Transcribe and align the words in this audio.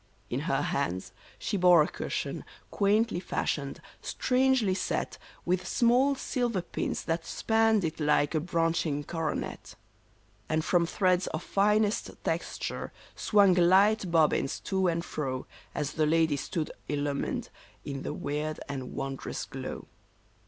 In 0.31 0.39
her 0.39 0.63
hands 0.63 1.11
she 1.37 1.57
bore 1.57 1.83
a 1.83 1.87
cushion, 1.87 2.43
quaintly 2.71 3.19
fashioned, 3.19 3.79
strange 4.01 4.63
ly 4.63 4.73
set 4.73 5.19
With 5.45 5.67
small 5.67 6.15
silver 6.15 6.63
pins 6.63 7.03
that 7.03 7.23
spanned 7.23 7.83
it 7.85 7.99
like 7.99 8.33
a 8.33 8.39
branching 8.39 9.03
coro 9.03 9.35
net; 9.35 9.75
And 10.49 10.65
from 10.65 10.87
threads 10.87 11.27
of 11.27 11.43
finest 11.43 12.09
texture 12.23 12.91
swung 13.15 13.53
light 13.53 14.09
bobbins 14.09 14.59
to 14.71 14.87
and 14.87 15.05
fro. 15.05 15.45
As 15.75 15.91
the 15.91 16.07
lady 16.07 16.35
stood 16.35 16.71
illumined 16.89 17.49
in 17.85 18.01
the 18.01 18.15
weird 18.15 18.59
and 18.67 18.93
wondrous 18.95 19.45
glow. 19.45 19.85